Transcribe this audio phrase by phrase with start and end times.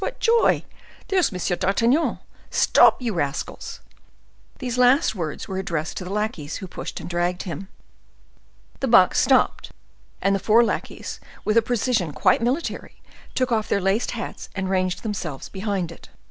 [0.01, 0.65] what joy!
[1.09, 1.59] There's M.
[1.59, 2.17] d'Artagnan.
[2.49, 3.81] Stop, you rascals!"
[4.57, 7.67] These last words were addressed to the lackeys who pushed and dragged him.
[8.79, 9.71] The box stopped,
[10.19, 12.99] and the four lackeys, with a precision quite military,
[13.35, 16.09] took off their laced hats and ranged themselves behind it.